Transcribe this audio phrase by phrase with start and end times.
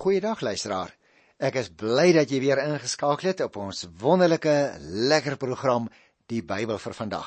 [0.00, 0.94] Goeiedag luisteraar.
[1.36, 4.52] Ek is bly dat jy weer ingeskakel het op ons wonderlike,
[5.10, 5.90] lekker program
[6.32, 7.26] Die Bybel vir vandag.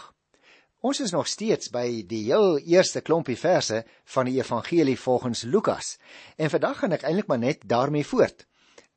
[0.82, 3.84] Ons is nog steeds by die heel eerste klompie verse
[4.16, 6.00] van die Evangelie volgens Lukas.
[6.34, 8.48] En vandag gaan ek eintlik maar net daarmee voort.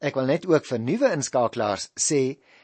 [0.00, 2.22] Ek wil net ook vir nuwe inskakelaars sê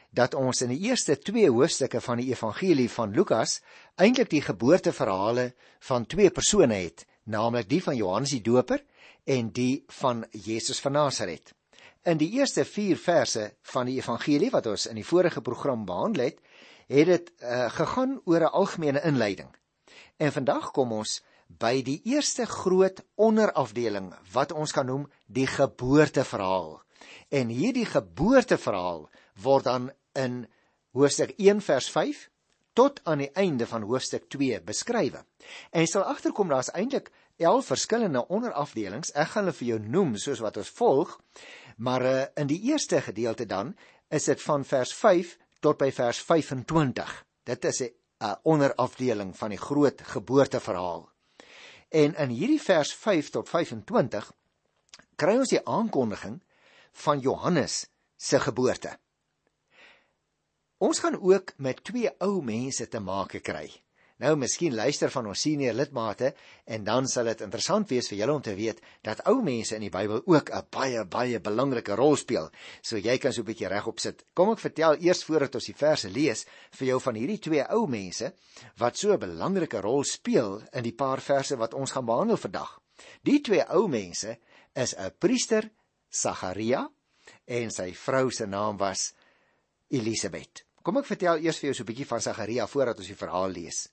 [0.09, 3.59] dat ons in die eerste 2 hoofstukke van die Evangelie van Lukas
[4.01, 5.51] eintlik die geboorteverhale
[5.91, 8.81] van twee persone het, naamlik die van Johannes die Doper
[9.23, 11.53] en die van Jesus van Nasaret.
[12.03, 16.25] In die eerste 4 verse van die evangelie wat ons in die vorige program behandel
[16.25, 16.39] het,
[16.87, 19.55] het dit uh, gegaan oor 'n algemene inleiding.
[20.17, 26.81] En vandag kom ons by die eerste groot onderafdeling wat ons kan noem die geboorteverhaal.
[27.29, 29.09] En hierdie geboorteverhaal
[29.41, 30.47] word dan in
[30.91, 32.29] hoofstuk 1 vers 5
[32.73, 35.13] tot aan die einde van hoofstuk 2 beskryf.
[35.71, 39.11] En jy sal agterkom daar's eintlik 11 verskillende onderafdelings.
[39.11, 41.15] Ek gaan hulle vir jou noem soos wat ons volg.
[41.77, 43.73] Maar uh, in die eerste gedeelte dan
[44.13, 47.25] is dit van vers 5 tot by vers 25.
[47.43, 47.89] Dit is 'n
[48.23, 51.09] uh, onderafdeling van die groot geboorteverhaal.
[51.89, 54.31] En in hierdie vers 5 tot 25
[55.15, 56.41] kry ons die aankondiging
[56.91, 57.85] van Johannes
[58.17, 58.97] se geboorte.
[60.77, 63.82] Ons gaan ook met twee ou mense te make kry.
[64.23, 66.29] Nou miskien luister van ons senior lidmate
[66.71, 69.83] en dan sal dit interessant wees vir julle om te weet dat ou mense in
[69.83, 72.49] die Bybel ook 'n baie baie belangrike rol speel.
[72.81, 74.23] So jy kan so 'n bietjie regop sit.
[74.33, 77.87] Kom ek vertel eers voordat ons die verse lees vir jou van hierdie twee ou
[77.87, 78.33] mense
[78.77, 82.79] wat so 'n belangrike rol speel in die paar verse wat ons gaan behandel vandag.
[83.23, 84.37] Die twee ou mense
[84.73, 85.69] is 'n priester,
[86.09, 86.89] Sagaria,
[87.45, 89.13] en sy vrou se naam was
[89.89, 90.63] Elisabet.
[90.81, 93.49] Kom ek vertel eers vir jou so 'n bietjie van Sagaria voordat ons die verhaal
[93.49, 93.89] lees.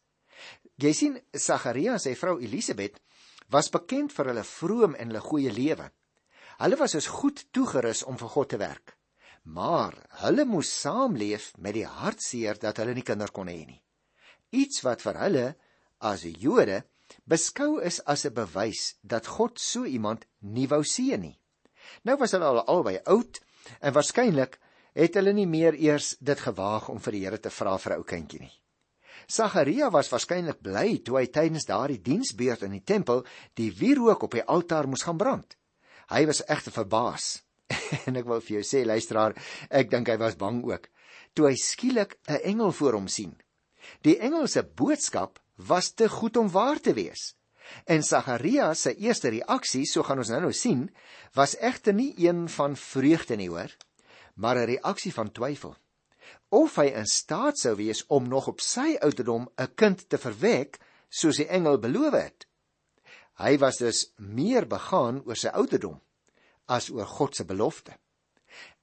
[0.81, 3.01] Jy sien Sagaria en sy vrou Elisabet
[3.53, 5.91] was bekend vir hulle vroom en hulle goeie lewe.
[6.61, 8.95] Hulle was dus goed toegerus om vir God te werk.
[9.45, 13.81] Maar hulle moes saamleef met die hartseer dat hulle nie kinders kon hê nie.
[14.57, 15.45] Iets wat vir hulle
[16.11, 16.83] as Jode
[17.29, 21.39] beskou is as 'n bewys dat God so iemand nie wou seën nie.
[22.05, 23.41] Nou was hulle al albei oud
[23.81, 24.59] en waarskynlik
[24.95, 27.99] het hulle nie meer eers dit gewaag om vir die Here te vra vir 'n
[27.99, 28.61] ou kindjie nie.
[29.31, 33.23] Sagaria was waarskynlik bly toe hy tydens daardie diensbeurt in die tempel
[33.55, 35.55] die wierook op die altaar moes gaan brand.
[36.11, 37.37] Hy was egter verbaas.
[38.07, 39.37] en ek wil vir jou sê luisteraar,
[39.71, 40.89] ek dink hy was bang ook
[41.39, 43.37] toe hy skielik 'n engel voor hom sien.
[44.03, 47.35] Die engel se boodskap was te goed om waar te wees.
[47.87, 50.91] En Sagaria se eerste reaksie, so gaan ons nou nou sien,
[51.35, 53.71] was egter nie een van vreugde nie, hoor,
[54.35, 55.77] maar 'n reaksie van twyfel
[56.51, 60.81] of hy in staat sou wees om nog op sy ouderdom 'n kind te verwek
[61.09, 62.47] soos die engel beloof het.
[63.39, 66.01] Hy was dus meer begaan oor sy ouderdom
[66.67, 67.97] as oor God se belofte.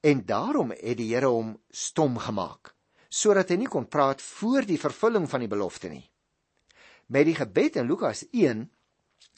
[0.01, 2.73] En daarom het die Here hom stom gemaak
[3.09, 6.03] sodat hy nie kon praat voor die vervulling van die belofte nie.
[7.07, 8.65] Met die gebed in Lukas 1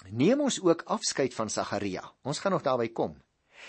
[0.09, 2.01] neem ons ook afskeid van Sagaria.
[2.23, 3.13] Ons gaan nog daarby kom.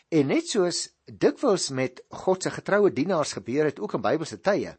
[0.08, 4.76] En net soos dikwels met God se getroue dienaars gebeur het ook in Bybelse tye,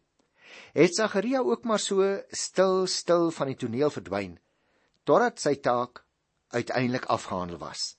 [0.74, 4.38] het Sagaria ook maar so stil stil van die toneel verdwyn
[5.04, 6.04] totdat sy taak
[6.54, 7.96] uiteindelik afgehandel was.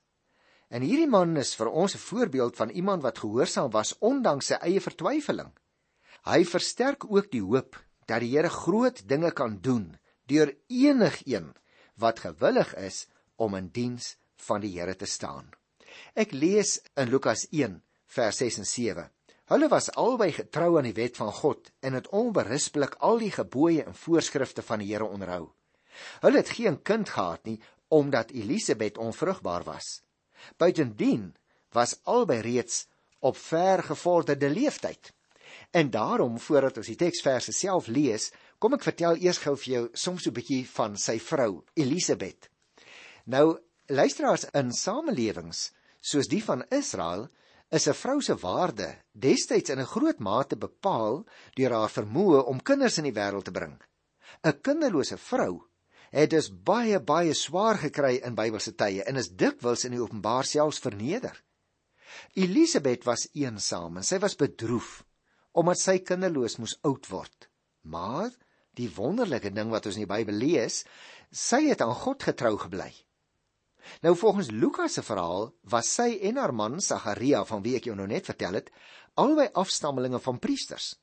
[0.73, 4.57] En hierdie man is vir ons 'n voorbeeld van iemand wat gehoorsaam was ondanks sy
[4.61, 5.51] eie vertwyfeling.
[6.25, 11.59] Hy versterk ook die hoop dat die Here groot dinge kan doen deur enigiemand
[11.95, 15.51] wat gewillig is om in diens van die Here te staan.
[16.13, 17.81] Ek lees in Lukas 1
[18.13, 19.09] vers 6 en 7.
[19.51, 23.83] Hulle was albei getrou aan die wet van God en het onberispelik al die gebooie
[23.83, 25.51] en voorskrifte van die Here onderhou.
[26.23, 27.59] Hulle het geen kind gehad nie
[27.93, 30.01] omdat Elisabet onvrugbaar was.
[30.57, 31.35] Buitendien
[31.73, 32.87] was albei reeds
[33.19, 35.11] op ver gevorderde leeftyd.
[35.71, 39.83] En daarom voordat ons die teksverse self lees, kom ek vertel eers gou vir jou
[39.93, 42.49] soms so 'n bietjie van sy vrou Elisabet.
[43.25, 45.71] Nou luisteraars in samelewings
[46.03, 47.29] soos die van Israel
[47.71, 52.61] is 'n vrou se waarde destyds in 'n groot mate bepaal deur haar vermoë om
[52.61, 53.79] kinders in die wêreld te bring.
[54.43, 55.63] 'n Kinderlose vrou
[56.11, 60.45] het dus baie baie swaar gekry in Bybelse tye en is dikwels in die openbaar
[60.45, 61.43] selfs verneder.
[62.35, 65.03] Elisabet was eensaam en sy was bedroef
[65.53, 67.49] omdat sy kinderloos moes oud word.
[67.81, 68.31] Maar
[68.73, 70.83] die wonderlike ding wat ons in die Bybel lees,
[71.31, 72.89] sy het aan God getrou gebly.
[74.01, 77.95] Nou volgens Lukas se verhaal was sy en haar man Sagaria van wie ek jou
[77.95, 78.71] nou net vertel het,
[79.15, 80.93] albei afstammelinge van priesters.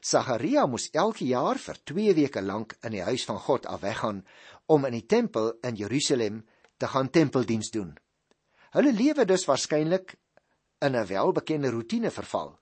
[0.00, 4.24] Sagaria moes elke jaar vir 2 weke lank in die huis van God afweggaan
[4.66, 6.42] om in die tempel in Jerusalem
[6.76, 7.94] te gaan tempeldiens doen.
[8.74, 10.16] Hulle lewe dus waarskynlik
[10.80, 12.58] in 'n welbekende rotine verval.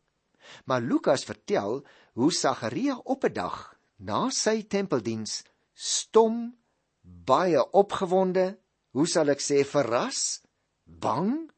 [0.65, 5.43] Maar Lukas vertel hoe Sagaria op 'n dag na sy tempeldiens
[5.75, 6.57] stom,
[7.03, 8.59] baie opgewonde,
[8.93, 10.43] hoe sal ek sê verras,
[10.85, 11.49] bang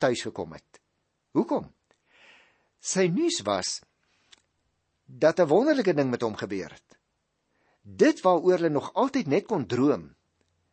[0.00, 0.80] tuis gekom het.
[1.36, 1.68] Hoekom?
[2.80, 3.80] Sy nuus was
[5.06, 6.98] dat 'n wonderlike ding met hom gebeur het.
[7.82, 10.14] Dit waaroor hulle nog altyd net kon droom,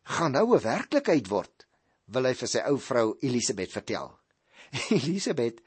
[0.02, 1.66] gaan nou 'n werklikheid word,
[2.06, 4.18] wil hy vir sy ou vrou Elisabeth vertel.
[4.90, 5.60] Elisabeth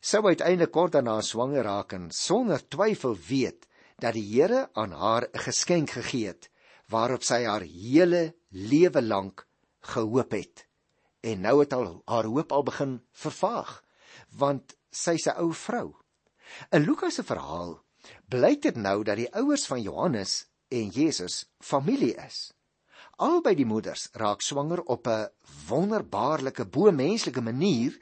[0.00, 3.66] sou uiteindelik kort daarna swanger raak en sonder twyfel weet
[3.98, 6.50] dat die Here aan haar 'n geskenk gegee het
[6.88, 9.45] waarop sy haar hele lewe lank
[9.94, 10.66] gehoop het.
[11.20, 13.82] En nou het al haar hoop al begin vervaag,
[14.30, 15.94] want sy's 'n ou vrou.
[16.70, 17.82] In Lukas se verhaal
[18.28, 22.52] blyk dit nou dat die ouers van Johannes en Jesus familie is.
[23.16, 25.28] Albei die moeders raak swanger op 'n
[25.68, 27.98] wonderbaarlike bo-menslike manier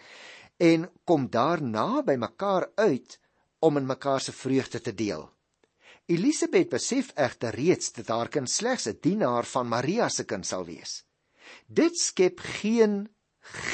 [0.57, 3.21] en kom daarna by mekaar uit
[3.59, 5.31] om in mekaar se vreugde te deel.
[6.07, 10.65] Elisabeth besef egter reeds dat haar kind slegs 'n dienaar van Maria se kind sal
[10.65, 11.05] wees.
[11.67, 13.09] Dit skep geen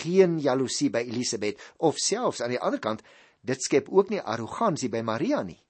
[0.00, 3.05] geen jaloesie by Elisabeth of selfs aan die ander kant
[3.47, 5.61] dit skep ook nie arrogansie by Maria nie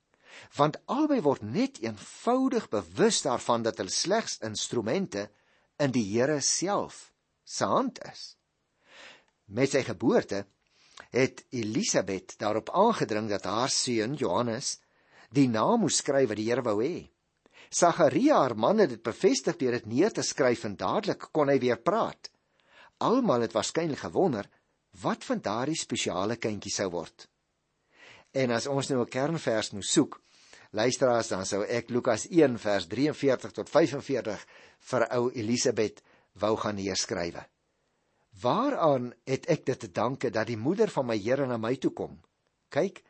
[0.57, 5.29] want albei word net eenvoudig bewus daarvan dat hulle slegs instrumente
[5.81, 7.11] in die Here self
[7.45, 8.37] se hand is.
[9.47, 10.45] Met sy geboorte
[11.11, 14.79] het Elisabeth daarop aangedring dat haar seun Johannes
[15.35, 17.09] die naam moes skryf wat die Here wou hê.
[17.70, 21.58] Sagaria haar man het dit bevestig deur dit neer te skryf en dadelik kon hy
[21.62, 22.31] weer praat.
[22.99, 24.49] Almal het waarskynlik gewonder
[25.02, 27.28] wat van daardie spesiale kindjie sou word.
[28.34, 30.20] En as ons nou 'n kernvers moet soek,
[30.72, 34.46] luisteraars dan sou ek Lukas 1 vers 43 tot 45
[34.90, 36.02] vir ou Elisabeth
[36.32, 37.46] wou gaan neerskrywe.
[38.43, 41.90] Waaraan het ek dit te danke dat die moeder van my Here na my toe
[41.90, 42.20] kom?
[42.69, 43.02] Kyk,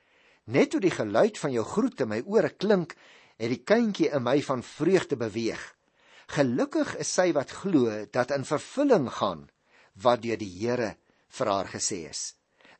[0.45, 2.97] net toe die geluid van jou groet in my ore klink,
[3.41, 5.63] het die kindjie in my van vreugde beweeg.
[6.37, 9.49] Gelukkig is sy wat glo dat in vervulling gaan
[10.05, 10.95] wat deur die Here
[11.39, 12.35] vir haar gesê is.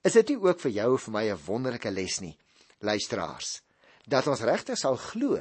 [0.05, 2.37] Is dit nie ook vir jou of vir my 'n wonderlike les nie,
[2.81, 3.61] luisteraars?
[4.11, 5.39] dat ons regtig sal glo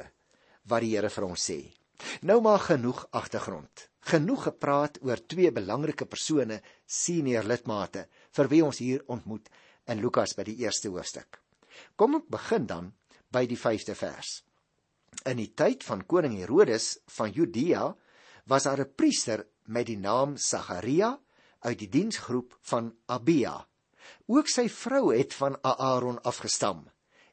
[0.70, 1.60] wat die Here vir ons sê.
[2.26, 3.88] Nou maar genoeg agtergrond.
[4.10, 8.06] Genoeg gepraat oor twee belangrike persone, senior lidmate,
[8.36, 9.50] vir wie ons hier ontmoet
[9.90, 11.40] in Lukas by die eerste hoofstuk.
[11.96, 12.92] Kom ek begin dan
[13.32, 14.40] by die 5de vers.
[15.28, 17.90] In die tyd van koning Herodes van Judea
[18.48, 21.20] was daar 'n priester met die naam Sagaria
[21.60, 23.66] uit die diensgroep van Abia.
[24.26, 26.88] Ook sy vrou het van Aaron afgestam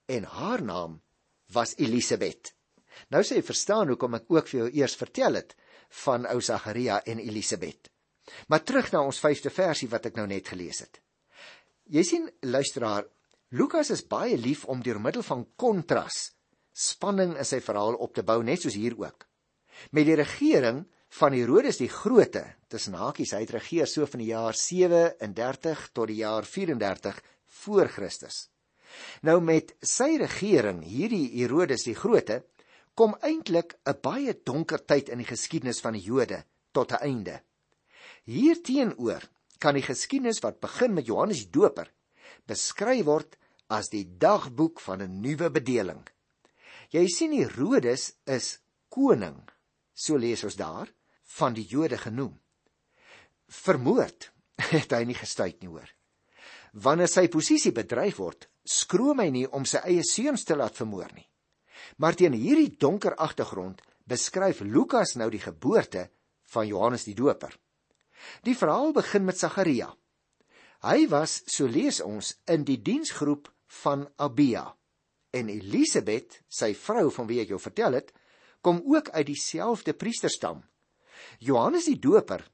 [0.05, 1.01] en haar naam
[1.45, 2.53] was Elisabet.
[3.09, 5.55] Nou sê jy verstaan hoekom ek ook vir jou eers vertel het
[5.89, 7.89] van ou Sagaria en Elisabet.
[8.47, 11.01] Maar terug na ons 5de versie wat ek nou net gelees het.
[11.85, 13.05] Jy sien luisteraar,
[13.49, 16.36] Lukas is baie lief om deur middel van kontras
[16.77, 19.25] spanning in sy verhaal op te bou net soos hier ook.
[19.91, 20.83] Met die regering
[21.19, 26.11] van Herodes die Grote, tussen hakies hy het regeer so van die jaar 37 tot
[26.11, 27.21] die jaar 34
[27.63, 28.47] voor Christus.
[29.25, 32.43] Nou met sy regering, hierdie Herodes die Grote,
[32.97, 36.43] kom eintlik 'n baie donker tyd in die geskiedenis van die Jode
[36.73, 37.41] tot 'n einde.
[38.25, 39.23] Hierteenoor
[39.59, 41.91] kan die geskiedenis wat begin met Johannes die Doper
[42.45, 43.37] beskryf word
[43.69, 46.03] as die dagboek van 'n nuwe bedeling.
[46.93, 48.57] Jy sien Herodes is
[48.93, 49.41] koning,
[49.93, 50.87] so lees ons daar,
[51.37, 52.33] van die Jode genoem.
[53.51, 54.29] Vermoord
[54.73, 55.89] het hy nie gestuit nie hoor.
[56.77, 61.11] Wanneer sy posisie bedreig word, skroom hy nie om sy eie seuns te laat vermoor
[61.15, 61.27] nie.
[61.97, 66.07] Maar teen hierdie donker agtergrond beskryf Lukas nou die geboorte
[66.53, 67.51] van Johannes die Doper.
[68.43, 69.89] Die verhaal begin met Sagaria.
[70.85, 73.49] Hy was, so lees ons, in die diensgroep
[73.83, 74.67] van Abia.
[75.31, 78.13] En Elisabet, sy vrou van wie ek jou vertel het,
[78.61, 80.63] kom ook uit dieselfde priesterstam.
[81.39, 82.45] Johannes die Doper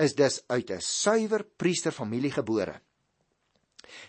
[0.00, 2.80] is dus uit 'n suiwer priesterfamilie gebore.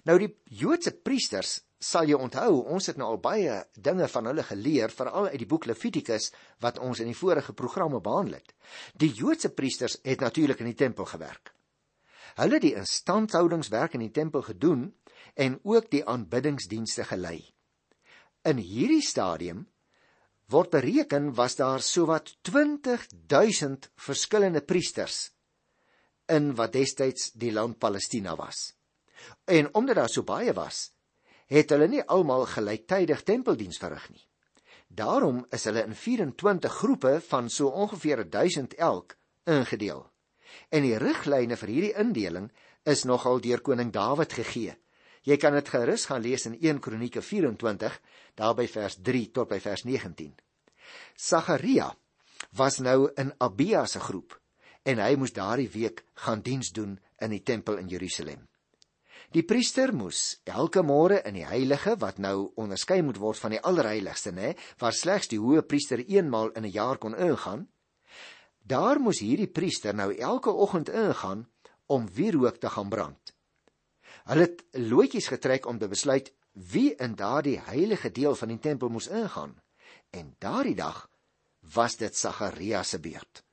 [0.04, 4.44] Nou die Joodse priesters sal jy onthou, ons het nou al baie dinge van hulle
[4.44, 8.54] geleer, veral uit die boek Levitikus wat ons in die vorige programme behandel het.
[8.94, 11.54] Die Joodse priesters het natuurlik in die tempel gewerk.
[12.38, 14.94] Hulle het die instandhoudingswerk in die tempel gedoen
[15.36, 17.42] en ook die aanbiddingsdienste gelei.
[18.42, 19.68] In hierdie stadium
[20.50, 25.30] word bereken was daar sowat 20000 verskillende priesters
[26.26, 28.74] in wat destyds die land Palestina was.
[29.46, 30.90] En omdat daar so baie was,
[31.54, 34.26] het hulle nie almal gelyktydig tempeldiens verrig nie.
[34.88, 40.02] Daarom is hulle in 24 groepe van so ongeveer 1000 elk ingedeel.
[40.74, 42.50] En die riglyne vir hierdie indeling
[42.90, 44.74] is nogal deur koning Dawid gegee.
[45.28, 47.98] Jy kan dit gerus gaan lees in 1 Kronieke 24,
[48.36, 50.34] daar by vers 3 tot by vers 19.
[51.16, 51.92] Sagaria
[52.58, 54.38] was nou in Abia se groep
[54.84, 58.48] en hy moes daardie week gaan diens doen in die tempel in Jerusalem.
[59.32, 63.62] Die priester moes elke môre in die heilige wat nou onderskei moet word van die
[63.62, 67.70] allerheiligste, nê, waar slegs die hoë priester eenmaal in 'n jaar kon ingaan.
[68.60, 71.48] Daar moes hierdie priester nou elke oggend ingaan
[71.88, 73.31] om wierook te gaan brand.
[74.30, 78.90] Hulle het loetjies getrek om te besluit wie in daardie heilige deel van die tempel
[78.90, 79.56] moes ingaan.
[80.10, 81.08] En daardie dag
[81.74, 83.44] was dit Sagaria se beurt.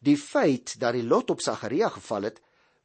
[0.00, 2.40] Die feit dat die lot op Sagaria geval het,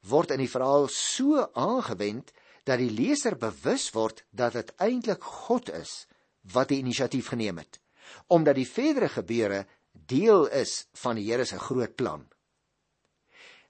[0.07, 2.31] word in die verhaal so aangewend
[2.67, 6.05] dat die leser bewus word dat dit eintlik God is
[6.53, 7.79] wat die inisiatief geneem het,
[8.27, 12.27] omdat die verdere gebeure deel is van die Here se groot plan.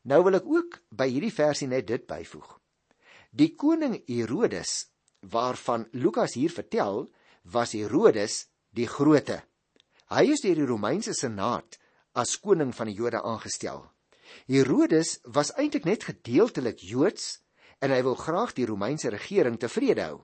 [0.07, 2.57] Nou wil ek ook by hierdie versie net dit byvoeg.
[3.31, 4.87] Die koning Herodes
[5.21, 7.07] waarvan Lukas hier vertel,
[7.43, 9.41] was Herodes die Grote.
[10.07, 11.79] Hy is deur die Romeinse senaat
[12.15, 13.83] as koning van die Jode aangestel.
[14.47, 17.41] Herodes was eintlik net gedeeltelik Joods
[17.83, 20.23] en hy wil graag die Romeinse regering tevrede hou.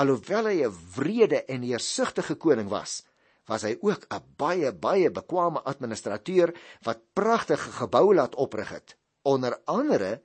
[0.00, 3.02] Alhoewel hy 'n wrede en heersugtige koning was,
[3.46, 9.58] was hy ook 'n baie baie bekwame administrateur wat pragtige geboue laat oprig het, onder
[9.66, 10.22] andere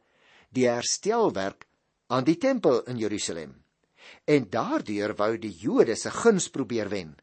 [0.52, 1.68] die herstelwerk
[2.14, 3.56] aan die tempel in Jerusalem.
[4.30, 7.16] En daardeur wou die Jode se guns probeer wen,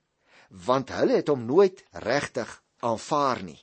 [0.67, 2.51] want hulle het hom nooit regtig
[2.83, 3.59] aanvaar nie.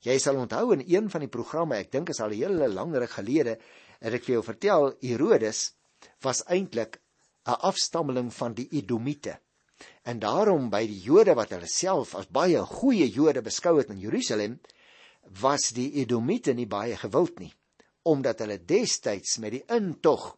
[0.00, 2.94] Jy sal onthou in een van die programme, ek dink is al 'n hele lang
[2.96, 3.58] ruk gelede,
[4.00, 5.74] het ek vir jou vertel Herodes
[6.24, 7.00] was eintlik
[7.46, 9.38] 'n afstammeling van die Edomite.
[10.04, 13.98] En daarom by die Jode wat hulle self as baie goeie Jode beskou het in
[13.98, 14.60] Jerusalem,
[15.40, 17.52] was die Edomite nie baie gewild nie,
[18.02, 20.36] omdat hulle destyds met die intog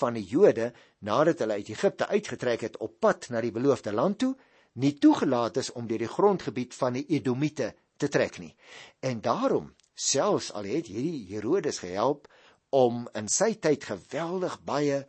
[0.00, 0.72] van die Jode
[1.06, 4.34] nadat hulle uit Egipte uitgetrek het op pad na die beloofde land toe,
[4.82, 8.54] nie toegelaat is om deur die grondgebied van die Edomite te trek nie.
[9.00, 12.26] En daarom, selfs al het hierdie Herodes gehelp
[12.74, 15.04] om in sy tyd geweldig baie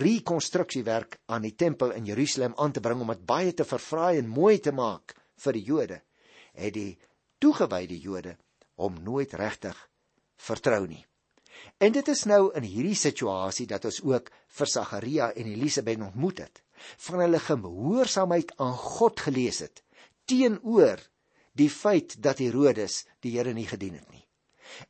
[0.00, 4.32] rekonstruksiewerk aan die tempel in Jerusalem aan te bring om dit baie te verfraai en
[4.32, 6.00] mooi te maak vir die Jode,
[6.56, 6.98] het die
[7.40, 8.36] toegewyde Jode
[8.80, 9.76] hom nooit regtig
[10.40, 11.04] vertrou nie.
[11.78, 16.38] En dit is nou in hierdie situasie dat ons ook vir Sagaria en Elisabet ontmoet
[16.44, 16.62] het,
[17.06, 19.82] van hulle gehoorsaamheid aan God gelees het
[20.30, 21.00] teenoor
[21.58, 24.22] die feit dat Herodes die Here nie gedien het nie.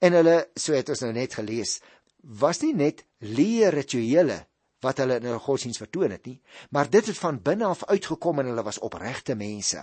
[0.04, 1.78] En hulle, so het ons nou net gelees,
[2.20, 4.42] was nie net leer rituele
[4.84, 6.38] wat hulle in hulle godsdiens vertoon het nie,
[6.72, 9.82] maar dit het van binne af uitgekom en hulle was opregte mense.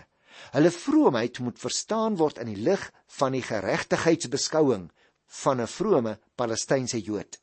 [0.53, 2.81] Hulle vroomheid moet verstaan word in die lig
[3.17, 4.87] van die geregtigheidsbeskouing
[5.27, 7.39] van 'n vrome Palestynse Jood.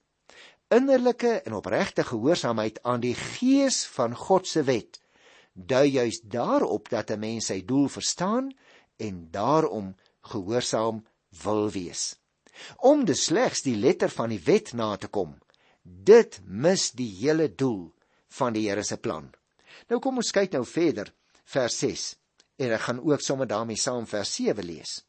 [0.69, 5.01] Innerlike en opregte gehoorsaamheid aan die gees van God se wet
[5.55, 8.57] dui juis daarop dat 'n mens sy doel verstaan
[8.97, 11.07] en daarom gehoorsaam
[11.43, 12.17] wil wees.
[12.77, 15.39] Om dus slegs die letter van die wet na te kom,
[15.83, 17.95] dit mis die hele doel
[18.29, 19.33] van die Here se plan.
[19.89, 21.13] Nou kom ons kyk nou verder,
[21.45, 22.17] vers 6.
[22.57, 25.05] En ek gaan ook sommer daarmee saam vers 7 lees.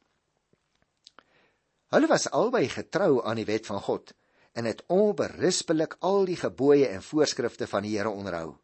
[1.94, 4.14] Hulle was albei getrou aan die wet van God
[4.56, 8.56] en het onberispelik al die gebooie en voorskrifte van die Here onderhou.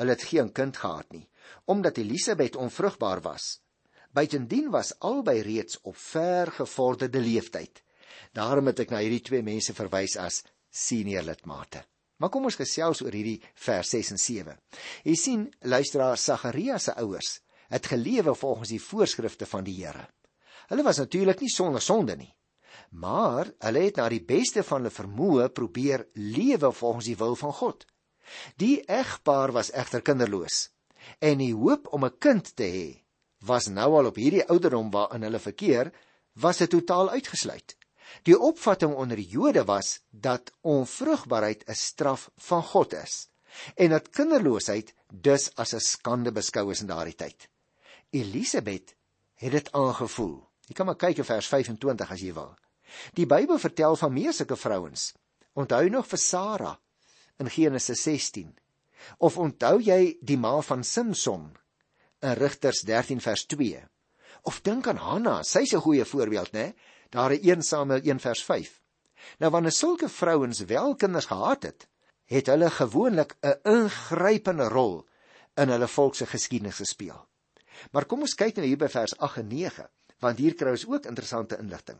[0.00, 1.28] Hulle het geen kind gehad nie,
[1.64, 3.60] omdat Elisabet onvrugbaar was
[4.16, 7.82] Buitendien was albei reeds op ver gevorderde leeftyd.
[8.32, 10.38] Daarom het ek na hierdie twee mense verwys as
[10.72, 11.82] senior lidmate.
[12.16, 14.54] Maar kom ons gesels oor hierdie vers 6 en 7.
[15.04, 20.06] Jy sien, luisteraar Sagaria se ouers het gelewe volgens die voorskrifte van die Here.
[20.70, 22.32] Hulle was natuurlik nie sonder sonde nie,
[22.90, 27.52] maar hulle het na die beste van hulle vermoë probeer lewe volgens die wil van
[27.52, 27.86] God.
[28.56, 30.70] Die egpaar was egter kinderloos
[31.18, 32.88] en die hoop om 'n kind te hê
[33.46, 35.92] was nou al op hierdie ouderdom waarin hulle verkeer,
[36.32, 37.76] was dit totaal uitgesluit.
[38.22, 43.28] Die opvatting onder die Jode was dat onvrugbaarheid 'n straf van God is
[43.74, 47.48] en dat kinderloosheid dus as 'n skande beskou is in daardie tyd.
[48.10, 48.94] Elisabet
[49.34, 50.48] het dit aangevoel.
[50.66, 52.56] Jy kan maar kyk in vers 25 as jy wil.
[53.14, 55.12] Die Bybel vertel van meer sulke vrouens.
[55.54, 56.78] Onthou nog vir Sara
[57.38, 58.54] in Genesis 16.
[59.18, 61.50] Of onthou jy die ma van Samson
[62.22, 63.82] in Rigters 13 vers 2.
[64.46, 66.74] Of dink aan Hanna, sy's 'n goeie voorbeeld, né?
[67.10, 68.80] Daar in 1 Samuel 1 vers 5.
[69.38, 71.88] Nou wanneer sulke vrouens wel kinders gehad het,
[72.24, 75.06] het hulle gewoonlik 'n ingrypende rol
[75.54, 77.28] in hulle volk se geskiedenis gespeel.
[77.92, 79.88] Maar kom ons kyk nou hier by vers 8 en 9,
[80.18, 81.98] want hier kry ons ook interessante inligting.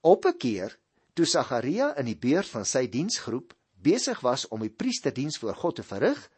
[0.00, 0.78] Op 'n keer
[1.14, 5.76] toe Sagaria in die beurt van sy diensgroep besig was om die priesterdiens voor God
[5.76, 6.30] te verrig,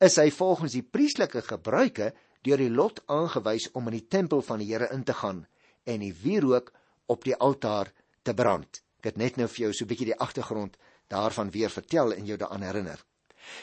[0.00, 2.12] is hy volgens die priestelike gebruike
[2.46, 5.46] deur die lot aangewys om in die tempel van die Here in te gaan
[5.84, 6.72] en die wierook
[7.06, 7.92] op die altaar
[8.22, 8.82] te brand.
[9.00, 10.76] Ek het net nou vir jou so 'n bietjie die agtergrond
[11.08, 13.04] daarvan weer vertel en jou daaraan herinner.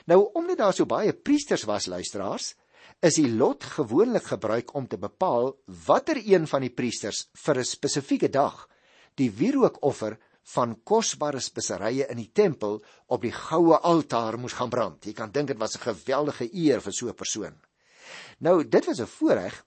[0.05, 2.55] Nou omdat daar so baie priesters was luisteraars,
[3.01, 5.55] is die lot gewoonlik gebruik om te bepaal
[5.85, 8.67] watter een van die priesters vir 'n spesifieke dag
[9.15, 10.17] die wierookoffer
[10.53, 12.77] van kosbare speserye in die tempel
[13.09, 15.05] op die goue altaar moes gaan brand.
[15.05, 17.55] Jy kan dink dit was 'n geweldige eer vir so 'n persoon.
[18.39, 19.65] Nou, dit was 'n voorreg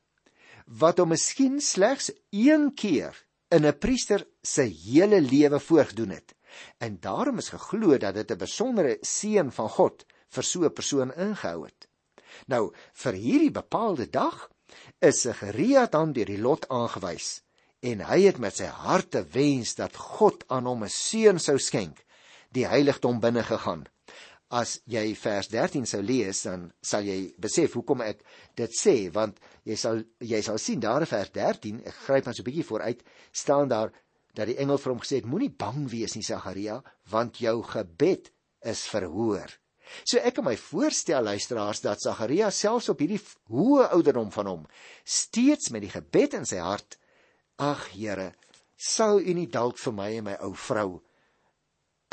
[0.67, 6.35] wat hom miskien slegs een keer in 'n priester se hele lewe voorgedoen het.
[6.78, 11.14] En daarom is geglo dat dit 'n besondere seën van God vir so 'n persoon
[11.14, 11.88] ingehou het.
[12.47, 14.50] Nou, vir hierdie bepaalde dag
[15.00, 17.43] is Sagaria dan deur die lot aangewys
[17.80, 22.04] en hy het met sy harte wens dat God aan hom 'n seun sou skenk,
[22.50, 23.87] die heiligdom binne gegaan.
[24.50, 28.25] As jy vers 13 sou lees, dan sal jy besef hoekom ek
[28.56, 32.37] dit sê, want jy sal jy sal sien daar in vers 13, ek gryp net
[32.37, 33.92] so 'n bietjie vooruit, staan daar
[34.35, 38.30] dat die engel vir hom gesê het: Moenie bang wees nie, Sagaria, want jou gebed
[38.62, 39.49] is verhoor.
[40.04, 44.66] So ek kan my voorstel luisteraars dat Sagaria selfs op hierdie hoë ouderdom van hom
[45.04, 46.99] steeds met die gebed in sy hart
[47.58, 48.32] Ag Here,
[48.78, 51.00] sou U nie dalk vir my en my ou vrou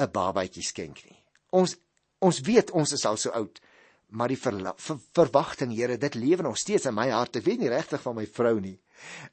[0.02, 1.20] 'n babatjie skenk nie.
[1.52, 1.78] Ons
[2.20, 3.62] ons weet ons is al so oud,
[4.10, 7.36] maar die ver, ver, verwagting Here, dit lewe nog steeds in my hart.
[7.36, 8.80] Ek weet nie regtig van my vrou nie.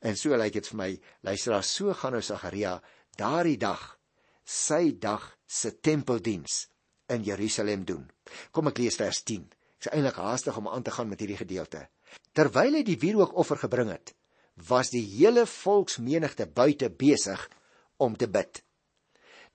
[0.01, 2.83] En so lyk dit vir my, luister, so gaan nou Sagaria
[3.17, 3.99] daardie dag
[4.45, 6.69] sy dag se tempeldiens
[7.09, 8.11] in Jerusalem doen.
[8.51, 9.49] Kom ek lees vers 10.
[9.79, 11.89] Ek is eintlik haastig om aan te gaan met hierdie gedeelte.
[12.37, 14.13] Terwyl hy die wierookoffer gebring het,
[14.55, 17.49] was die hele volksmenigte buite besig
[17.97, 18.63] om te bid.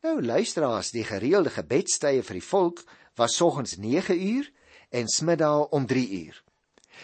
[0.01, 2.83] Nou luisteraars, die gereelde gebedstye vir die volk
[3.17, 4.51] was soggens 9 uur
[4.89, 6.43] en smiddae om 3 uur.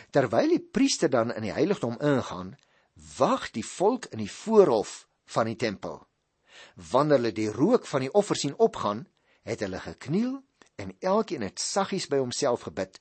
[0.10, 2.56] Terwyl die priester dan in die heiligdom ingaan,
[3.18, 6.02] wag die volk in die voorhof van die tempel.
[6.76, 9.08] Wanneer hulle die rook van die offer sien opgaan,
[9.44, 10.42] het hulle gekniel
[10.76, 13.00] en elkeen het saggies by homself gebid: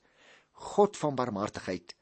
[0.51, 1.95] God van barmhartigheid,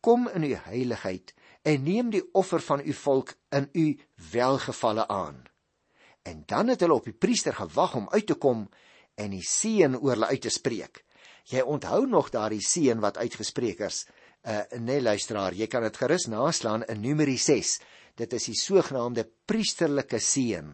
[0.00, 3.98] kom in u heiligheid en neem die offer van u volk in u
[4.32, 5.44] welgevalle aan.
[6.22, 8.68] En dan het hulle op die priester gewag om uit te kom
[9.14, 11.04] en die seën oor hulle uit te spreek.
[11.50, 14.04] Jy onthou nog daardie seën wat uitgespreek is.
[14.46, 17.80] Uh nee luisteraar, jy kan dit gerus naslaan in Numeri 6.
[18.16, 20.72] Dit is die sogenaamde priesterlike seën.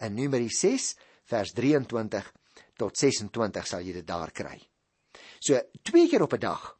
[0.00, 0.94] In Numeri 6
[1.30, 2.32] vers 23
[2.78, 4.58] tot 26 sal jy dit daar kry.
[5.40, 6.78] So twee keer op 'n dag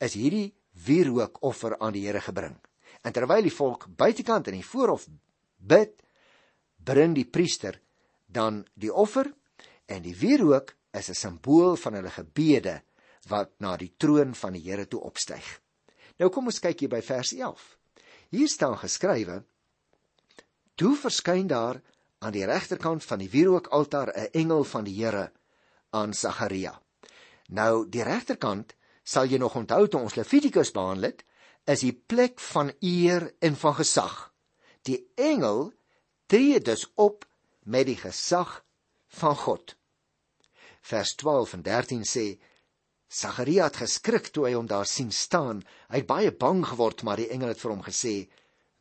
[0.00, 2.58] is hierdie wierookoffer aan die Here gebring.
[3.04, 5.06] En terwyl die volk buitekant in die voorhof
[5.56, 6.00] bid,
[6.84, 7.76] bring die priester
[8.26, 9.28] dan die offer
[9.86, 12.82] en die wierook is 'n simbool van hulle gebede
[13.28, 15.60] wat na die troon van die Here toe opstyg.
[16.18, 17.78] Nou kom ons kyk hier by vers 11.
[18.30, 19.44] Hier staan geskrywe:
[20.74, 21.82] Toe verskyn daar
[22.18, 25.32] aan die regterkant van die wierookaltaar 'n engel van die Here
[25.90, 26.80] aan Sagaria.
[27.48, 31.24] Nou die regterkant sal jy nog onthou toe ons Levitikus behandel het,
[31.70, 34.16] is die plek van eer en van gesag.
[34.84, 35.72] Die engel
[36.26, 37.24] tree dus op
[37.64, 38.60] met die gesag
[39.20, 39.76] van God.
[40.84, 42.26] Vers 12 en 13 sê
[43.14, 45.62] Sagaria het geskrik toe hy hom daar sien staan.
[45.88, 48.14] Hy het baie bang geword, maar die engel het vir hom gesê: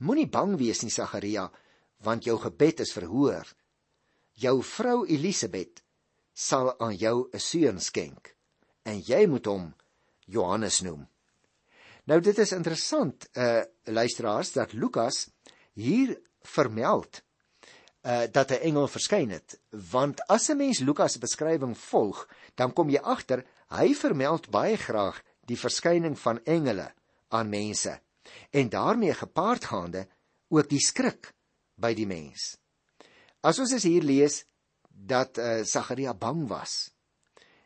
[0.02, 1.52] Moenie bang wees nie, Sagaria,
[2.04, 3.46] want jou gebed is verhoor.
[4.34, 5.84] Jou vrou Elisabet
[6.34, 8.34] sal aan jou 'n seun skenk
[8.84, 9.74] en jy moet hom
[10.26, 11.08] Johannes noem.
[12.04, 15.28] Nou dit is interessant uh luisteraars dat Lukas
[15.74, 17.24] hier vermeld
[18.04, 19.60] uh dat 'n engel verskyn het
[19.92, 24.78] want as 'n mens Lukas se beskrywing volg dan kom jy agter hy vermeld baie
[24.78, 26.94] graag die verskyning van engele
[27.28, 28.00] aan mense
[28.50, 30.08] en daarmee gepaardgaande
[30.48, 31.34] ook die skrik
[31.76, 32.58] by die mens.
[33.42, 34.44] As ons as hier lees
[34.90, 36.92] dat uh Sagaria bang was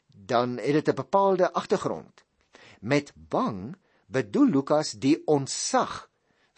[0.08, 2.23] dan het dit 'n bepaalde agtergrond.
[2.80, 3.76] Met bang
[4.07, 6.09] bedoel Lukas die ontsag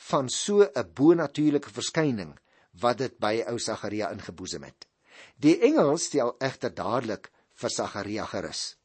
[0.10, 2.38] van so 'n bonatuurlike verskyning
[2.80, 4.88] wat dit by ou Sagaria ingeboesem het.
[5.36, 8.78] Die engel stel egter dadelik vir Sagaria gerus.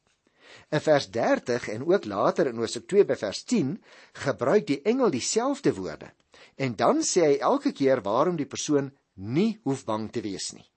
[0.71, 3.83] In vers 30 en ook later in Hosea 2 by vers 10
[4.25, 6.11] gebruik die engel dieselfde woorde.
[6.55, 10.67] En dan sê hy elke keer waarom die persoon nie hoef bang te wees nie.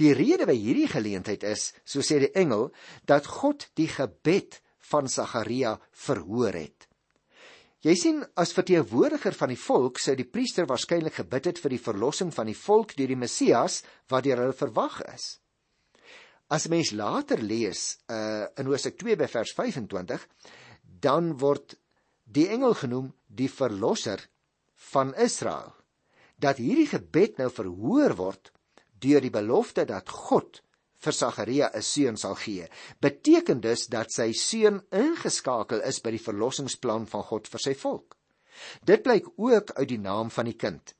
[0.00, 2.70] Die rede by hierdie geleentheid is, so sê die engel,
[3.04, 4.60] dat God die gebed
[4.90, 6.75] van Sagaria verhoor het.
[7.86, 11.82] Jy sien as verteenwoordiger van die volk sou die priester waarskynlik gebid het vir die
[11.84, 13.76] verlossing van die volk deur die Messias
[14.10, 15.26] wat deur hulle verwag is.
[16.50, 20.26] As mens later lees uh in Hosea 2 by vers 25,
[20.82, 21.76] dan word
[22.26, 24.24] die engel genoem die verlosser
[24.90, 25.70] van Israel.
[26.42, 28.50] Dat hierdie gebed nou verhoor word
[28.98, 30.58] deur die belofte dat God
[31.04, 32.68] vir Sagaria 'n seun sal gee,
[33.00, 38.16] beteken dus dat sy seun ingeskakel is by die verlossingsplan van God vir sy volk.
[38.84, 40.94] Dit blyk ook uit die naam van die kind,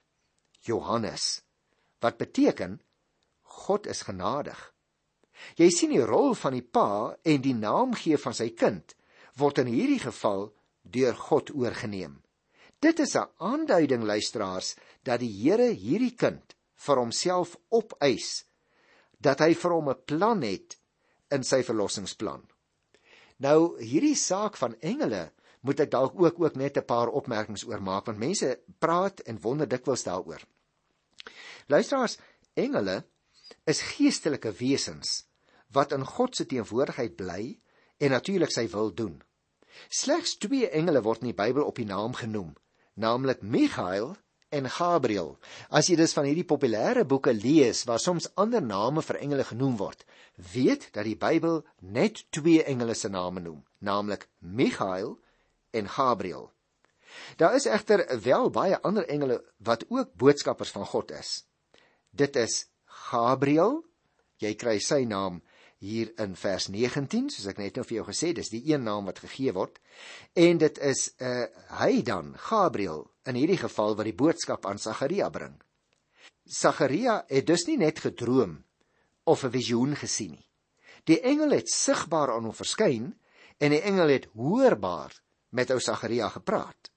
[0.63, 1.43] Johannes,
[2.01, 2.81] wat beteken
[3.43, 4.59] God is genadig.
[5.57, 8.95] Jy sien die rol van die pa en die naam gee van sy kind
[9.37, 10.51] word in hierdie geval
[10.83, 12.23] deur God oorgeneem.
[12.81, 18.45] Dit is 'n aanduiding luisteraars dat die Here hierdie kind vir homself opeis
[19.27, 20.79] dat hy vir hom 'n plan het
[21.35, 22.45] in sy verlossingsplan.
[23.43, 25.33] Nou hierdie saak van engele
[25.67, 29.41] moet ek dalk ook ook net 'n paar opmerkings oor maak want mense praat en
[29.41, 30.43] wonder dikwels daaroor.
[31.67, 32.19] Luisteraars,
[32.55, 33.05] engele
[33.65, 35.27] is geestelike wesens
[35.75, 37.59] wat in God se teenwoordigheid bly
[37.99, 39.23] en natuurlik sy wil doen.
[39.89, 42.55] Slegs twee engele word in die Bybel op die naam genoem,
[42.95, 44.17] naamlik Michael
[44.55, 45.35] en Gabriël.
[45.69, 49.77] As jy dus van hierdie populêre boeke lees waar soms ander name vir engele genoem
[49.81, 50.05] word,
[50.53, 55.17] weet dat die Bybel net twee engele se name noem, naamlik Michael
[55.77, 56.51] en Gabriël.
[57.41, 61.45] Daar is egter wel baie ander engele wat ook boodskappers van God is.
[62.11, 63.83] Dit is Gabriël,
[64.43, 65.41] jy kry sy naam
[65.79, 69.09] hier in vers 19 soos ek net nou vir jou gesê dis die een naam
[69.11, 69.79] wat gegee word
[70.35, 71.49] en dit is 'n uh, eh,
[71.81, 75.61] hy dan Gabriël in hierdie geval wat die boodskap aan Sagaria bring.
[76.47, 78.65] Sagaria het dus nie net gedroom
[79.25, 80.49] of 'n visioen gesien nie.
[81.05, 83.15] Die engel het sigbaar aan hom verskyn
[83.59, 85.13] en die engel het hoorbaar
[85.51, 86.91] met ou Sagaria gepraat.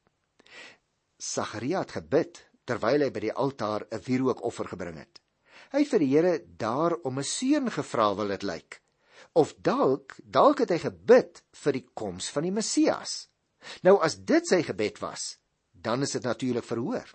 [1.17, 5.21] Sagaria het gebid terwyl hy by die altaar 'n wierookoffer gebring het.
[5.69, 8.81] Hy vir die Here daar om 'n seun gevra wil dit lyk.
[9.35, 13.27] Of dalk, dalk het hy gebid vir die koms van die Messias.
[13.83, 15.37] Nou as dit sy gebed was,
[15.71, 17.05] dan is dit natuurlik verhoor.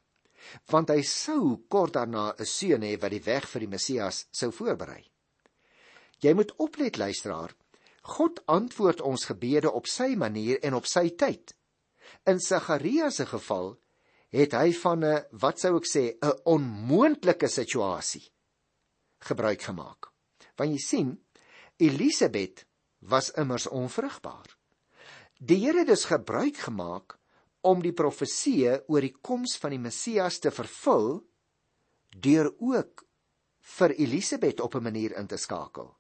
[0.71, 4.53] Want hy sou kort daarna 'n seun hê wat die weg vir die Messias sou
[4.53, 5.03] voorberei.
[6.21, 7.57] Jy moet oplet luisteraar.
[8.03, 11.57] God antwoord ons gebede op sy manier en op sy tyd.
[12.27, 13.79] In Sagaria se geval
[14.31, 18.34] het hy van 'n wat sou ek sê 'n onmoontlike situasie
[19.29, 20.11] gebruik gemaak.
[20.57, 21.13] Want jy sien,
[21.83, 22.65] Elisabet
[22.99, 24.57] was immers onvrugbaar.
[25.39, 27.19] Die Here het dus gebruik gemaak
[27.65, 31.19] om die profeseë oor die koms van die Messias te vervul
[32.15, 33.05] deur ook
[33.79, 35.97] vir Elisabet op 'n manier in te skakel.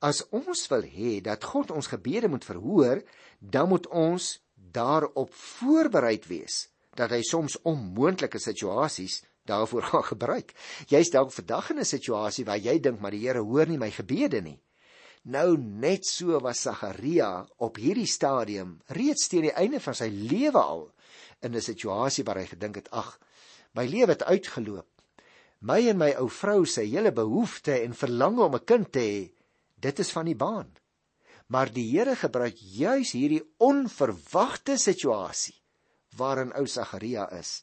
[0.00, 3.02] As ons wil hê dat God ons gebede moet verhoor,
[3.38, 10.54] dan moet ons daarop voorbereid wees dat hy soms onmoontlike situasies daarvoor gaan gebruik.
[10.88, 13.90] Jy's dalk vandag in 'n situasie waar jy dink maar die Here hoor nie my
[13.90, 14.60] gebede nie.
[15.24, 20.60] Nou net so was Sagaria op hierdie stadium reeds teen die einde van sy lewe
[20.60, 20.92] al
[21.42, 23.18] in 'n situasie waar hy gedink het ag
[23.76, 24.88] my lewe het uitgeloop.
[25.60, 29.30] My en my ou vrou se hele behoefte en verlange om 'n kind te hê,
[29.80, 30.72] dit is van die baan.
[31.48, 35.54] Maar die Here gebruik juis hierdie onverwagte situasie
[36.16, 37.62] waarin ou Sagaria is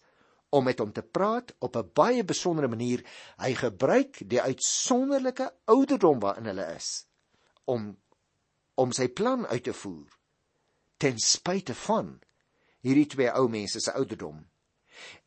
[0.53, 3.01] om met hom te praat op 'n baie besondere manier.
[3.37, 7.07] Hy gebruik die uitsonderlike ouderdom waarin hulle is
[7.65, 7.97] om
[8.75, 10.09] om sy plan uit te voer
[10.97, 12.19] ten spyte van
[12.79, 14.43] hierdie twee ou mense se ouderdom.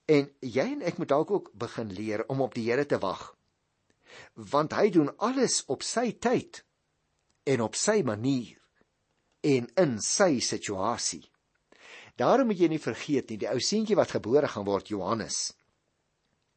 [0.05, 3.37] En jy en ek moet dalk ook begin leer om op die Here te wag.
[4.35, 6.65] Want hy doen alles op sy tyd
[7.45, 8.57] en op sy manier
[9.41, 11.25] en in sy situasie.
[12.17, 15.53] Daarom moet jy nie vergeet nie, die ou seentjie wat gebore gaan word, Johannes.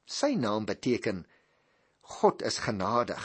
[0.08, 1.26] Sy naam beteken
[2.20, 3.24] God is genadig.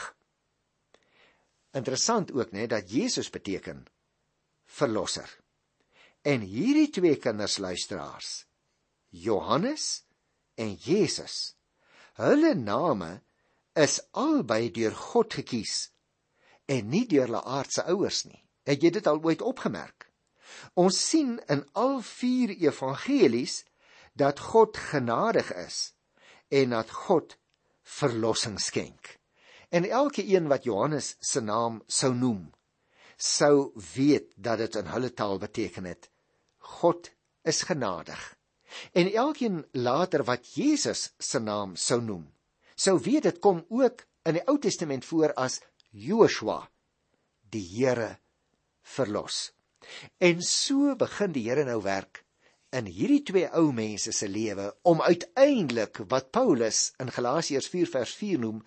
[1.75, 3.87] Interessant ook net dat Jesus beteken
[4.66, 5.31] verlosser.
[6.23, 8.44] En hierdie twee kinders luisteraars,
[9.09, 10.05] Johannes
[10.55, 11.55] en Jesus,
[12.18, 13.20] hulle name
[13.75, 15.90] is albei deur God gekies
[16.70, 18.40] en nie deur hulle aardse ouers nie.
[18.64, 20.04] Het jy dit al ooit opgemerk?
[20.75, 23.62] Ons sien in al vier evangelies
[24.12, 25.95] dat God genadig is
[26.49, 27.37] en dat God
[27.83, 29.19] verlossing skenk.
[29.69, 32.53] En elke een wat Johannes se naam sou noem,
[33.17, 36.11] sou weet dat dit in hulle taal beteken het
[36.59, 37.11] God
[37.43, 38.37] is genadig.
[38.93, 42.25] En elkeen later wat Jesus se naam sou noem,
[42.75, 46.64] sou weet dit kom ook in die Ou Testament voor as Joshua,
[47.51, 48.17] die Here
[48.83, 49.53] verlos.
[50.18, 52.25] En so begin die Here nou werk
[52.75, 58.14] in hierdie twee ou mense se lewe om uiteindelik wat Paulus in Galasiërs 4 vers
[58.18, 58.62] 4 noem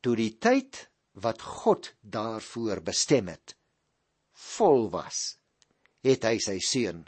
[0.00, 0.86] toe die tyd
[1.20, 3.56] wat God daarvoor bestem het
[4.40, 5.36] vol was,
[6.04, 7.04] het hy sy seun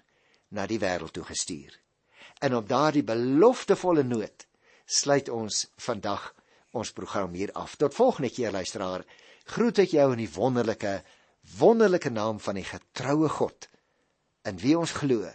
[0.52, 1.72] na die wêreld toe gestuur.
[2.44, 4.46] En op daardie beloftevolle noot
[4.84, 6.32] sluit ons vandag
[6.76, 7.76] ons program hier af.
[7.80, 9.04] Tot volgende keer luisteraar.
[9.54, 10.98] Groet ek jou in die wonderlike
[11.58, 13.68] wonderlike naam van die getroue God
[14.48, 15.28] in wie ons glo,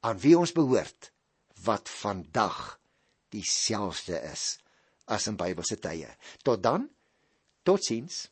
[0.00, 1.10] aan wie ons behoort,
[1.64, 2.78] wat vandag
[3.34, 4.58] dieselfde is
[5.10, 6.08] as in Bybelse tye.
[6.46, 6.86] Tot dan.
[7.66, 8.28] Totsiens.